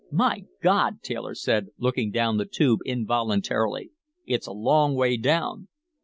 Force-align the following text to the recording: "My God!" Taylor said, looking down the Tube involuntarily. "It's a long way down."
"My 0.09 0.45
God!" 0.63 1.03
Taylor 1.03 1.35
said, 1.35 1.67
looking 1.77 2.09
down 2.09 2.37
the 2.37 2.47
Tube 2.47 2.79
involuntarily. 2.87 3.91
"It's 4.25 4.47
a 4.47 4.51
long 4.51 4.95
way 4.95 5.15
down." 5.15 5.67